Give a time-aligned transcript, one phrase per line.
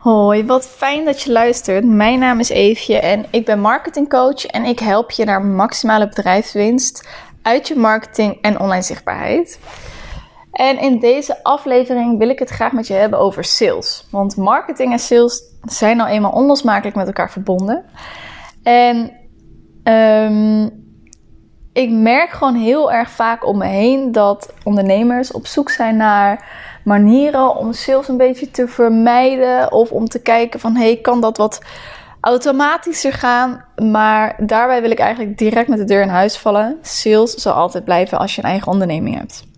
[0.00, 1.84] Hoi, wat fijn dat je luistert.
[1.84, 7.08] Mijn naam is Eefje en ik ben marketingcoach en ik help je naar maximale bedrijfswinst
[7.42, 9.60] uit je marketing en online zichtbaarheid.
[10.52, 14.06] En in deze aflevering wil ik het graag met je hebben over sales.
[14.10, 17.84] Want marketing en sales zijn nou eenmaal onlosmakelijk met elkaar verbonden.
[18.62, 19.12] En
[19.84, 20.89] um,
[21.80, 26.48] ik merk gewoon heel erg vaak om me heen dat ondernemers op zoek zijn naar
[26.84, 29.72] manieren om sales een beetje te vermijden.
[29.72, 31.60] Of om te kijken van hey, kan dat wat
[32.20, 33.64] automatischer gaan?
[33.90, 36.78] Maar daarbij wil ik eigenlijk direct met de deur in huis vallen.
[36.82, 39.48] Sales zal altijd blijven als je een eigen onderneming hebt.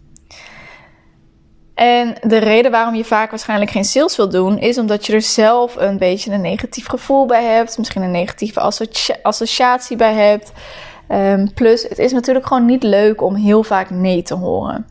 [1.75, 5.23] En de reden waarom je vaak waarschijnlijk geen sales wil doen, is omdat je er
[5.23, 7.79] zelf een beetje een negatief gevoel bij hebt.
[7.79, 8.61] Misschien een negatieve
[9.23, 10.53] associatie bij hebt.
[11.12, 14.87] Um, plus, het is natuurlijk gewoon niet leuk om heel vaak nee te horen.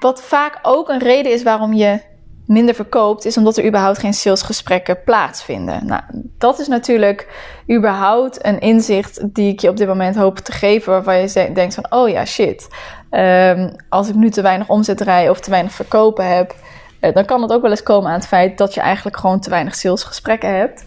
[0.00, 2.00] Wat vaak ook een reden is waarom je
[2.46, 5.86] minder verkoopt, is omdat er überhaupt geen salesgesprekken plaatsvinden.
[5.86, 6.02] Nou,
[6.38, 7.28] dat is natuurlijk
[7.70, 11.74] überhaupt een inzicht die ik je op dit moment hoop te geven, waarvan je denkt
[11.74, 12.68] van, oh ja, shit.
[13.10, 16.54] Um, als ik nu te weinig omzet rij of te weinig verkopen heb,
[17.00, 19.40] uh, dan kan het ook wel eens komen aan het feit dat je eigenlijk gewoon
[19.40, 20.84] te weinig salesgesprekken hebt.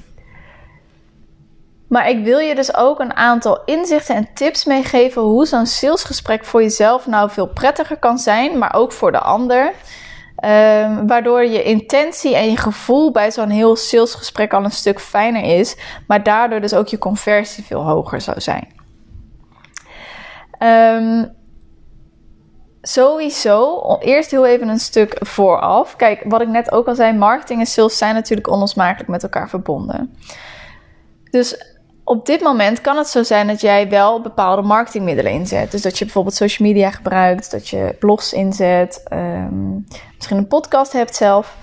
[1.87, 6.45] Maar ik wil je dus ook een aantal inzichten en tips meegeven hoe zo'n salesgesprek
[6.45, 9.73] voor jezelf nou veel prettiger kan zijn, maar ook voor de ander.
[10.45, 15.59] Um, waardoor je intentie en je gevoel bij zo'n heel salesgesprek al een stuk fijner
[15.59, 15.77] is,
[16.07, 18.67] maar daardoor dus ook je conversie veel hoger zou zijn.
[20.59, 21.35] Um,
[22.81, 25.95] sowieso, eerst heel even een stuk vooraf.
[25.95, 29.49] Kijk, wat ik net ook al zei, marketing en sales zijn natuurlijk onlosmakelijk met elkaar
[29.49, 30.17] verbonden.
[31.31, 31.76] Dus
[32.07, 35.71] op dit moment kan het zo zijn dat jij wel bepaalde marketingmiddelen inzet.
[35.71, 40.93] Dus dat je bijvoorbeeld social media gebruikt, dat je blogs inzet, um, misschien een podcast
[40.93, 41.55] hebt zelf.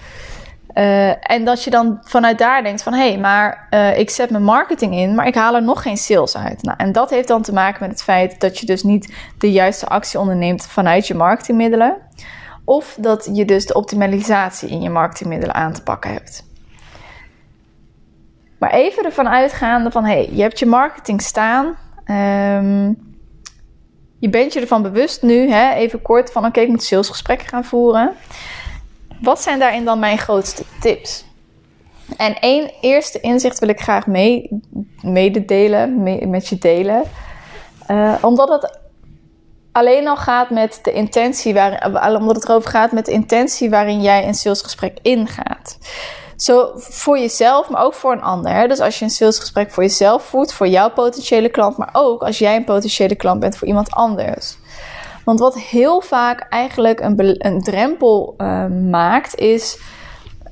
[0.75, 4.31] Uh, en dat je dan vanuit daar denkt van hé, hey, maar uh, ik zet
[4.31, 6.63] mijn marketing in, maar ik haal er nog geen sales uit.
[6.63, 9.53] Nou, en dat heeft dan te maken met het feit dat je dus niet de
[9.53, 11.97] juiste actie onderneemt vanuit je marketingmiddelen.
[12.65, 16.53] Of dat je dus de optimalisatie in je marketingmiddelen aan te pakken hebt.
[18.59, 21.77] Maar even ervan uitgaande van, hey, je hebt je marketing staan.
[22.07, 23.13] Um,
[24.19, 27.65] je bent je ervan bewust nu, hè, even kort, van oké, ik moet salesgesprekken gaan
[27.65, 28.13] voeren.
[29.21, 31.25] Wat zijn daarin dan mijn grootste tips?
[32.17, 34.61] En één eerste inzicht wil ik graag mee,
[35.03, 37.03] mededelen, met je delen.
[37.91, 38.79] Uh, omdat het
[39.73, 44.03] alleen al gaat met de intentie, waar, omdat het erover gaat met de intentie waarin
[44.03, 45.79] jij een salesgesprek ingaat.
[46.45, 48.69] Zo voor jezelf, maar ook voor een ander.
[48.69, 52.39] Dus als je een salesgesprek voor jezelf voert, voor jouw potentiële klant, maar ook als
[52.39, 54.57] jij een potentiële klant bent voor iemand anders.
[55.25, 59.79] Want wat heel vaak eigenlijk een, een drempel uh, maakt, is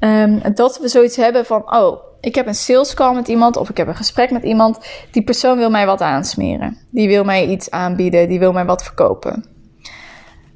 [0.01, 3.71] um, dat we zoiets hebben van: oh, ik heb een sales call met iemand of
[3.71, 4.79] ik heb een gesprek met iemand.
[5.11, 6.79] Die persoon wil mij wat aansmeren.
[6.91, 9.45] Die wil mij iets aanbieden, die wil mij wat verkopen.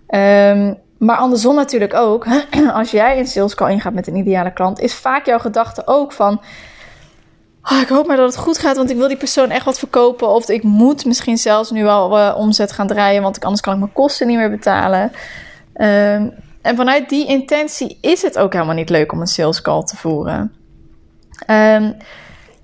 [0.08, 2.27] Um, maar andersom natuurlijk ook,
[2.73, 6.12] als jij een sales call ingaat met een ideale klant, is vaak jouw gedachte ook
[6.12, 6.41] van:
[7.62, 9.79] oh, ik hoop maar dat het goed gaat, want ik wil die persoon echt wat
[9.79, 10.29] verkopen.
[10.29, 13.79] Of ik moet misschien zelfs nu al uh, omzet gaan draaien, want anders kan ik
[13.79, 15.03] mijn kosten niet meer betalen.
[15.75, 19.83] Um, en vanuit die intentie is het ook helemaal niet leuk om een sales call
[19.83, 20.53] te voeren.
[21.51, 21.97] Um,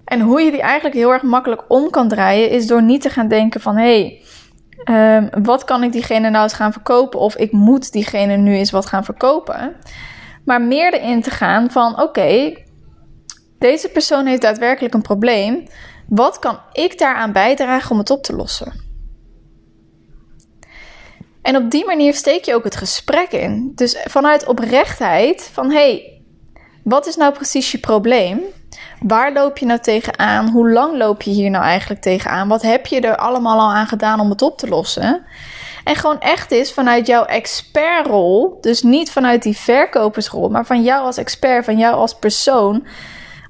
[0.05, 3.11] en hoe je die eigenlijk heel erg makkelijk om kan draaien, is door niet te
[3.11, 4.01] gaan denken van hé.
[4.01, 4.23] Hey,
[4.85, 7.21] Um, wat kan ik diegene nou eens gaan verkopen?
[7.21, 9.77] Of ik moet diegene nu eens wat gaan verkopen.
[10.45, 12.57] Maar meer erin te gaan van: oké,
[13.59, 15.67] deze persoon heeft daadwerkelijk een probleem.
[16.09, 18.73] Wat kan ik daaraan bijdragen om het op te lossen?
[21.43, 23.73] En op die manier steek je ook het gesprek in.
[23.75, 26.23] Dus vanuit oprechtheid van hey,
[26.85, 28.41] wat is nou precies je probleem?
[29.03, 30.49] Waar loop je nou tegenaan?
[30.49, 32.49] Hoe lang loop je hier nou eigenlijk tegenaan?
[32.49, 35.25] Wat heb je er allemaal al aan gedaan om het op te lossen?
[35.85, 41.05] En gewoon echt is vanuit jouw expertrol, dus niet vanuit die verkopersrol, maar van jou
[41.05, 42.87] als expert, van jou als persoon,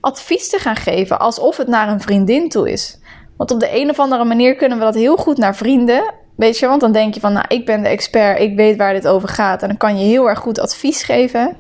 [0.01, 2.99] advies te gaan geven alsof het naar een vriendin toe is.
[3.37, 6.15] Want op de een of andere manier kunnen we dat heel goed naar vrienden.
[6.37, 8.93] Weet je, want dan denk je van, nou, ik ben de expert, ik weet waar
[8.93, 9.63] dit over gaat.
[9.63, 11.57] En dan kan je heel erg goed advies geven.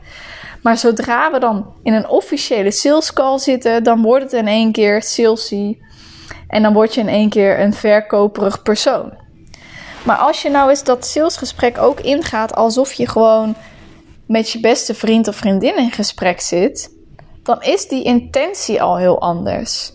[0.62, 4.72] Maar zodra we dan in een officiële sales call zitten, dan wordt het in één
[4.72, 5.78] keer salesy.
[6.48, 9.12] En dan word je in één keer een verkoperig persoon.
[10.04, 13.54] Maar als je nou eens dat salesgesprek ook ingaat alsof je gewoon
[14.26, 16.90] met je beste vriend of vriendin in gesprek zit,
[17.42, 19.92] dan is die intentie al heel anders.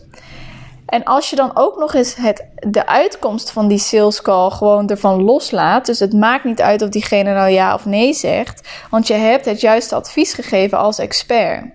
[0.88, 4.90] En als je dan ook nog eens het, de uitkomst van die sales call gewoon
[4.90, 5.86] ervan loslaat.
[5.86, 8.68] Dus het maakt niet uit of diegene nou ja of nee zegt.
[8.90, 11.66] Want je hebt het juiste advies gegeven als expert.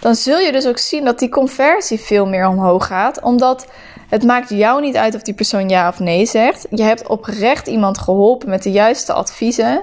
[0.00, 3.22] dan zul je dus ook zien dat die conversie veel meer omhoog gaat.
[3.22, 3.66] Omdat
[4.08, 6.66] het maakt jou niet uit of die persoon ja of nee zegt.
[6.70, 9.82] Je hebt oprecht iemand geholpen met de juiste adviezen.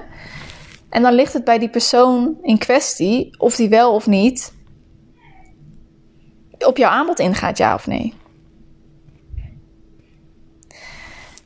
[0.90, 4.52] En dan ligt het bij die persoon in kwestie of die wel of niet
[6.66, 8.14] op jouw aanbod ingaat, ja of nee.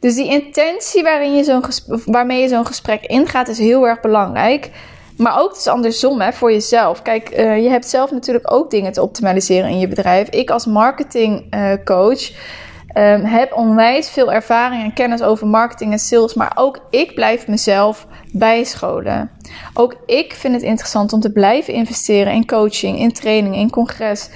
[0.01, 1.65] Dus die intentie waarin je zo'n
[2.05, 4.71] waarmee je zo'n gesprek ingaat is heel erg belangrijk.
[5.17, 7.03] Maar ook dus andersom hè, voor jezelf.
[7.03, 10.29] Kijk, uh, je hebt zelf natuurlijk ook dingen te optimaliseren in je bedrijf.
[10.29, 16.35] Ik als marketingcoach uh, um, heb onwijs veel ervaring en kennis over marketing en sales.
[16.35, 19.31] Maar ook ik blijf mezelf bijscholen.
[19.75, 24.31] Ook ik vind het interessant om te blijven investeren in coaching, in training, in congres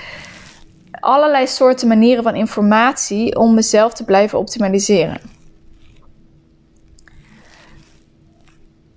[1.03, 5.21] allerlei soorten manieren van informatie om mezelf te blijven optimaliseren.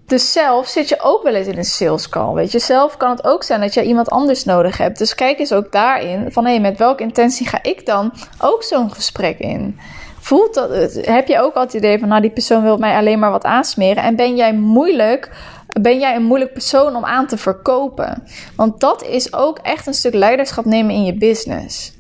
[0.06, 2.34] Dus zelf zit je ook wel eens in een sales call.
[2.34, 4.98] Weet je, zelf kan het ook zijn dat je iemand anders nodig hebt.
[4.98, 8.63] Dus kijk eens ook daarin van hé, hey, met welke intentie ga ik dan ook
[8.63, 9.80] zo'n gesprek in?
[10.19, 13.19] Voelt dat, heb je ook altijd het idee van nou die persoon wil mij alleen
[13.19, 15.31] maar wat aansmeren en ben jij moeilijk
[15.81, 18.24] ben jij een moeilijk persoon om aan te verkopen?
[18.56, 21.94] Want dat is ook echt een stuk leiderschap nemen in je business.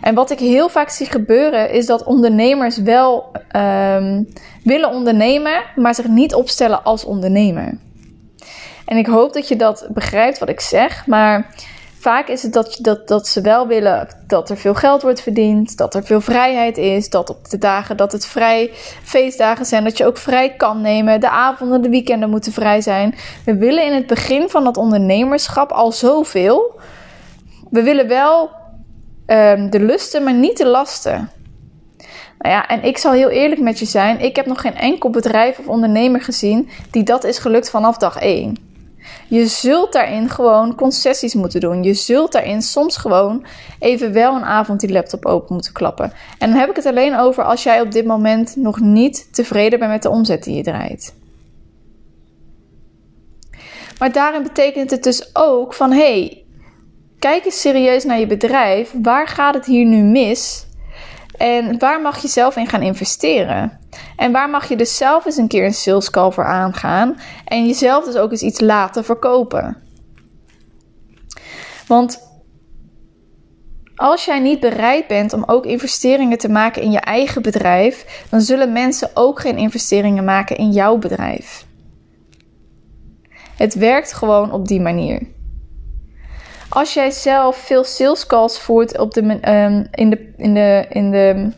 [0.00, 4.28] En wat ik heel vaak zie gebeuren is dat ondernemers wel um,
[4.64, 7.78] willen ondernemen, maar zich niet opstellen als ondernemer.
[8.84, 11.54] En ik hoop dat je dat begrijpt wat ik zeg, maar
[11.98, 15.76] vaak is het dat, dat, dat ze wel willen dat er veel geld wordt verdiend,
[15.76, 18.70] dat er veel vrijheid is, dat op de dagen dat het vrij
[19.02, 21.20] feestdagen zijn, dat je ook vrij kan nemen.
[21.20, 23.14] De avonden, de weekenden moeten vrij zijn.
[23.44, 26.80] We willen in het begin van dat ondernemerschap al zoveel.
[27.70, 28.50] We willen wel
[29.30, 31.30] um, de lusten, maar niet de lasten.
[32.38, 34.20] Nou ja, en ik zal heel eerlijk met je zijn.
[34.20, 38.16] Ik heb nog geen enkel bedrijf of ondernemer gezien die dat is gelukt vanaf dag
[38.16, 38.56] 1.
[39.28, 41.82] Je zult daarin gewoon concessies moeten doen.
[41.82, 43.44] Je zult daarin soms gewoon
[43.78, 46.12] even wel een avond die laptop open moeten klappen.
[46.38, 49.78] En dan heb ik het alleen over als jij op dit moment nog niet tevreden
[49.78, 51.14] bent met de omzet die je draait.
[53.98, 56.44] Maar daarin betekent het dus ook van hey,
[57.20, 58.94] Kijk eens serieus naar je bedrijf.
[59.02, 60.66] Waar gaat het hier nu mis?
[61.36, 63.78] En waar mag je zelf in gaan investeren?
[64.16, 67.20] En waar mag je dus zelf eens een keer een sales call voor aangaan?
[67.44, 69.76] En jezelf dus ook eens iets laten verkopen.
[71.86, 72.28] Want
[73.96, 78.40] als jij niet bereid bent om ook investeringen te maken in je eigen bedrijf, dan
[78.40, 81.66] zullen mensen ook geen investeringen maken in jouw bedrijf.
[83.56, 85.38] Het werkt gewoon op die manier.
[86.70, 91.10] Als jij zelf veel sales calls voert op de, um, in de, in de, in
[91.10, 91.50] de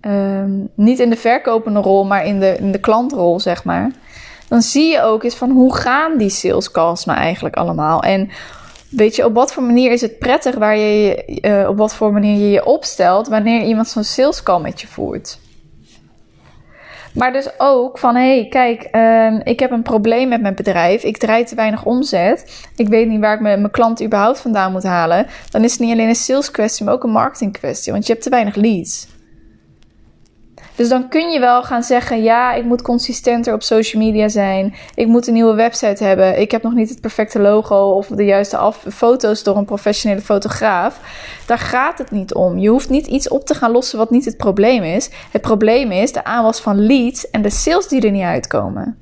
[0.00, 3.90] um, niet in de verkopende rol, maar in de, in de klantrol, zeg maar.
[4.48, 8.02] Dan zie je ook eens van hoe gaan die sales calls nou eigenlijk allemaal.
[8.02, 8.30] En
[8.90, 12.12] weet je, op wat voor manier is het prettig waar je, uh, op wat voor
[12.12, 15.38] manier je je opstelt wanneer iemand zo'n sales call met je voert.
[17.18, 21.02] Maar dus ook van, hé, hey, kijk, um, ik heb een probleem met mijn bedrijf.
[21.02, 22.66] Ik draai te weinig omzet.
[22.76, 25.26] Ik weet niet waar ik mijn, mijn klant überhaupt vandaan moet halen.
[25.50, 27.92] Dan is het niet alleen een sales kwestie, maar ook een marketing kwestie.
[27.92, 29.06] Want je hebt te weinig leads.
[30.78, 34.74] Dus dan kun je wel gaan zeggen: ja, ik moet consistenter op social media zijn.
[34.94, 36.40] Ik moet een nieuwe website hebben.
[36.40, 41.00] Ik heb nog niet het perfecte logo of de juiste foto's door een professionele fotograaf.
[41.46, 42.58] Daar gaat het niet om.
[42.58, 45.10] Je hoeft niet iets op te gaan lossen wat niet het probleem is.
[45.30, 48.98] Het probleem is de aanwas van leads en de sales die er niet uitkomen.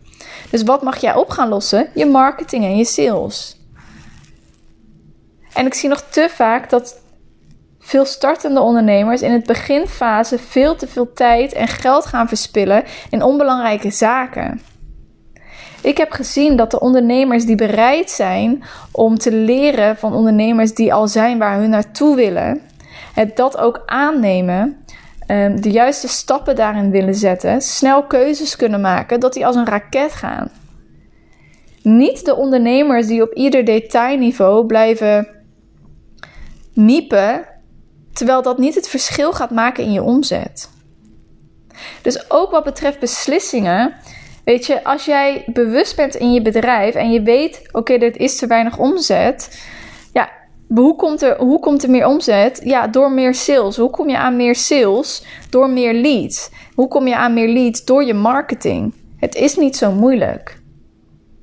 [0.51, 1.89] Dus wat mag jij op gaan lossen?
[1.95, 3.61] Je marketing en je sales.
[5.53, 7.01] En ik zie nog te vaak dat
[7.87, 13.23] veel startende ondernemers in het beginfase veel te veel tijd en geld gaan verspillen in
[13.23, 14.61] onbelangrijke zaken.
[15.83, 20.95] Ik heb gezien dat de ondernemers die bereid zijn om te leren van ondernemers die
[20.95, 22.61] al zijn waar hun naartoe willen,
[23.15, 24.85] het dat ook aannemen,
[25.27, 29.67] ehm, de juiste stappen daarin willen zetten, snel keuzes kunnen maken, dat die als een
[29.67, 30.51] raket gaan.
[31.83, 35.29] Niet de ondernemers die op ieder detailniveau blijven
[36.75, 37.55] miepen
[38.17, 40.71] terwijl dat niet het verschil gaat maken in je omzet.
[42.03, 43.95] Dus ook wat betreft beslissingen,
[44.45, 48.17] weet je, als jij bewust bent in je bedrijf en je weet, oké, okay, dit
[48.17, 49.65] is te weinig omzet,
[50.13, 50.31] ja,
[50.69, 52.61] hoe komt, er, hoe komt er meer omzet?
[52.65, 53.77] Ja, door meer sales.
[53.77, 55.25] Hoe kom je aan meer sales?
[55.51, 56.51] Door meer leads.
[56.75, 57.85] Hoe kom je aan meer leads?
[57.85, 58.95] Door je marketing.
[59.17, 60.59] Het is niet zo moeilijk.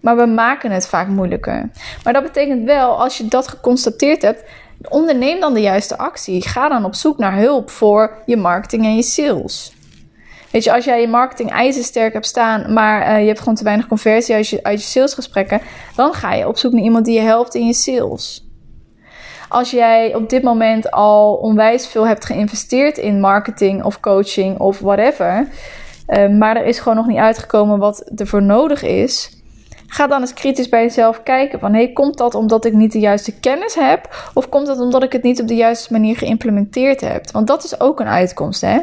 [0.02, 1.70] Maar we maken het vaak moeilijker.
[2.04, 4.44] Maar dat betekent wel, als je dat geconstateerd hebt,
[4.90, 6.48] Onderneem dan de juiste actie.
[6.48, 9.74] Ga dan op zoek naar hulp voor je marketing en je sales.
[10.52, 13.64] Weet je, als jij je marketing ijzersterk hebt staan, maar uh, je hebt gewoon te
[13.64, 15.62] weinig conversie uit je, uit je salesgesprekken,
[15.96, 18.48] dan ga je op zoek naar iemand die je helpt in je sales.
[19.50, 24.80] als jij op dit moment al onwijs veel hebt geïnvesteerd in marketing of coaching of
[24.80, 25.48] whatever,
[26.08, 29.33] uh, maar er is gewoon nog niet uitgekomen wat er voor nodig is.
[29.94, 33.40] Ga dan eens kritisch bij jezelf kijken van komt dat omdat ik niet de juiste
[33.40, 37.32] kennis heb of komt dat omdat ik het niet op de juiste manier geïmplementeerd heb?
[37.32, 38.80] Want dat is ook een uitkomst, hè?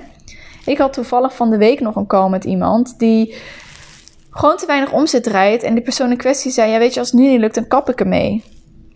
[0.64, 3.34] Ik had toevallig van de week nog een call met iemand die
[4.30, 7.10] gewoon te weinig omzet draait en die persoon in kwestie zei: "Ja, weet je, als
[7.10, 8.44] het nu niet lukt, dan kap ik ermee."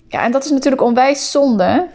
[0.09, 1.89] Ja, en dat is natuurlijk onwijs zonde.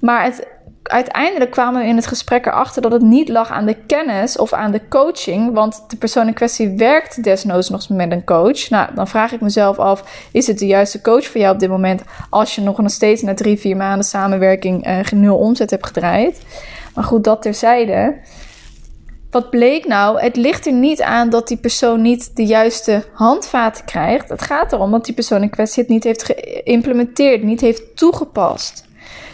[0.00, 0.46] Maar het,
[0.82, 4.52] uiteindelijk kwamen we in het gesprek erachter dat het niet lag aan de kennis of
[4.52, 5.54] aan de coaching.
[5.54, 8.70] Want de persoon in kwestie werkt desnoods nog met een coach.
[8.70, 11.68] Nou, dan vraag ik mezelf af: is het de juiste coach voor jou op dit
[11.68, 12.02] moment?
[12.30, 16.40] Als je nog steeds na drie, vier maanden samenwerking uh, nul omzet hebt gedraaid.
[16.94, 18.16] Maar goed, dat terzijde.
[19.30, 20.20] Wat bleek nou?
[20.20, 24.28] Het ligt er niet aan dat die persoon niet de juiste handvaten krijgt.
[24.28, 28.90] Het gaat erom dat die persoon in kwestie het niet heeft geïmplementeerd, niet heeft toegepast.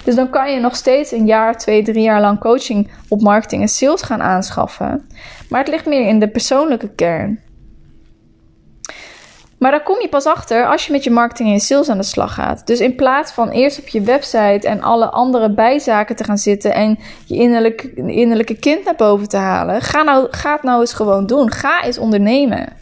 [0.08, 3.62] Dus dan kan je nog steeds een jaar, twee, drie jaar lang coaching op marketing
[3.62, 5.08] en sales gaan aanschaffen.
[5.48, 7.40] Maar het ligt meer in de persoonlijke kern.
[9.58, 12.04] Maar daar kom je pas achter als je met je marketing en sales aan de
[12.04, 12.66] slag gaat.
[12.66, 16.74] Dus in plaats van eerst op je website en alle andere bijzaken te gaan zitten
[16.74, 17.36] en je
[18.06, 21.52] innerlijke, kind naar boven te halen, ga, nou, ga het nou eens gewoon doen.
[21.52, 22.72] Ga eens ondernemen.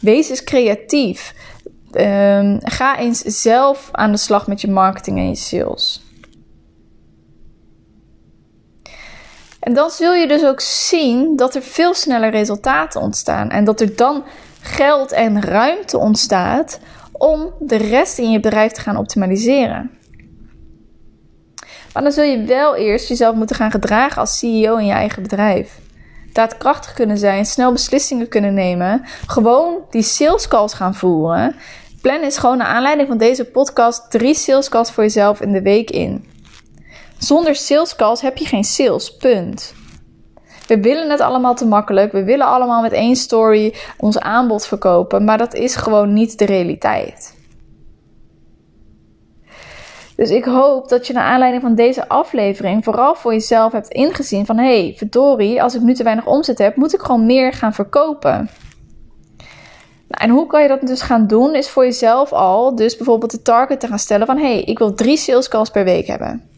[0.00, 1.34] Wees eens creatief.
[1.92, 6.08] Um, ga eens zelf aan de slag met je marketing en je sales.
[9.60, 13.50] En dan zul je dus ook zien dat er veel sneller resultaten ontstaan.
[13.50, 14.24] En dat er dan
[14.60, 16.80] geld en ruimte ontstaat
[17.12, 19.90] om de rest in je bedrijf te gaan optimaliseren.
[21.92, 25.22] Maar dan zul je wel eerst jezelf moeten gaan gedragen als CEO in je eigen
[25.22, 25.78] bedrijf.
[26.32, 31.56] Daadkrachtig kunnen zijn, snel beslissingen kunnen nemen, gewoon die sales calls gaan voeren.
[32.00, 35.62] Plan is gewoon naar aanleiding van deze podcast drie sales calls voor jezelf in de
[35.62, 36.29] week in.
[37.20, 39.74] Zonder sales calls heb je geen sales, punt.
[40.66, 42.12] We willen het allemaal te makkelijk.
[42.12, 45.24] We willen allemaal met één story ons aanbod verkopen.
[45.24, 47.38] Maar dat is gewoon niet de realiteit.
[50.16, 54.46] Dus ik hoop dat je naar aanleiding van deze aflevering vooral voor jezelf hebt ingezien
[54.46, 57.52] van hé, hey, verdorie, als ik nu te weinig omzet heb, moet ik gewoon meer
[57.52, 58.50] gaan verkopen.
[60.08, 61.54] Nou, en hoe kan je dat dus gaan doen?
[61.54, 64.78] Is voor jezelf al dus bijvoorbeeld de target te gaan stellen van hé, hey, ik
[64.78, 66.49] wil drie sales calls per week hebben.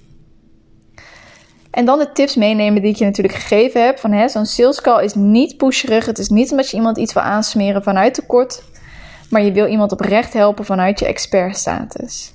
[1.73, 3.99] En dan de tips meenemen die ik je natuurlijk gegeven heb.
[3.99, 6.07] Van zo'n sales call is niet pusherig.
[6.07, 8.62] Het is niet omdat je iemand iets wil aansmeren vanuit tekort.
[9.31, 12.35] Maar je wil iemand oprecht helpen vanuit je expertstatus.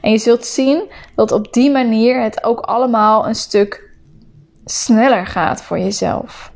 [0.00, 3.90] En je zult zien dat op die manier het ook allemaal een stuk
[4.64, 6.52] sneller gaat voor jezelf.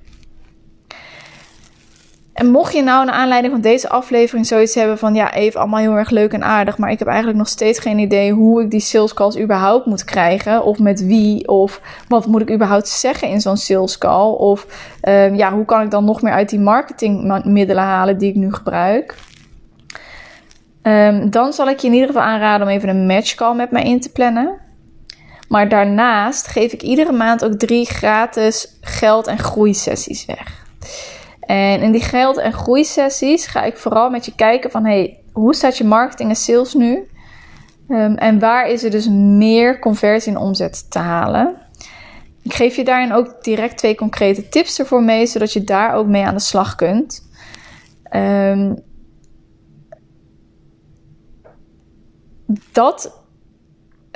[2.32, 5.80] En mocht je nou naar aanleiding van deze aflevering zoiets hebben van ja, even allemaal
[5.80, 8.70] heel erg leuk en aardig, maar ik heb eigenlijk nog steeds geen idee hoe ik
[8.70, 13.28] die sales calls überhaupt moet krijgen, of met wie, of wat moet ik überhaupt zeggen
[13.28, 14.66] in zo'n sales call, of
[15.04, 18.52] uh, ja, hoe kan ik dan nog meer uit die marketingmiddelen halen die ik nu
[18.52, 19.14] gebruik.
[20.82, 23.70] Um, dan zal ik je in ieder geval aanraden om even een match call met
[23.70, 24.58] mij in te plannen.
[25.48, 30.64] Maar daarnaast geef ik iedere maand ook drie gratis geld- en groeisessies weg.
[31.46, 34.84] En in die geld- en groeisessies ga ik vooral met je kijken van...
[34.84, 37.08] Hey, hoe staat je marketing en sales nu?
[37.88, 41.56] Um, en waar is er dus meer conversie en omzet te halen?
[42.42, 46.06] Ik geef je daarin ook direct twee concrete tips ervoor mee, zodat je daar ook
[46.06, 47.30] mee aan de slag kunt.
[48.16, 48.82] Um,
[52.72, 53.21] dat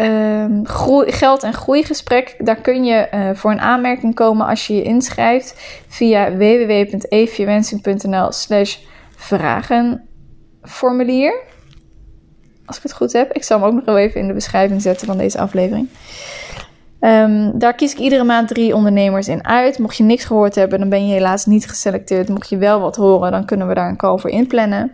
[0.01, 0.61] Um,
[1.07, 5.81] geld- en groeigesprek, daar kun je uh, voor een aanmerking komen als je je inschrijft
[5.89, 8.77] via www.eefjewensing.nl slash
[9.17, 11.43] vragenformulier.
[12.67, 13.33] Als ik het goed heb.
[13.33, 15.89] Ik zal hem ook nog wel even in de beschrijving zetten van deze aflevering.
[17.01, 19.79] Um, daar kies ik iedere maand drie ondernemers in uit.
[19.79, 22.29] Mocht je niks gehoord hebben, dan ben je helaas niet geselecteerd.
[22.29, 24.91] Mocht je wel wat horen, dan kunnen we daar een call voor inplannen.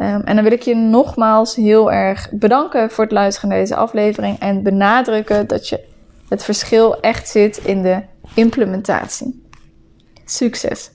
[0.00, 3.76] Um, en dan wil ik je nogmaals heel erg bedanken voor het luisteren naar deze
[3.76, 5.80] aflevering en benadrukken dat je
[6.28, 8.02] het verschil echt zit in de
[8.34, 9.44] implementatie.
[10.24, 10.90] Succes!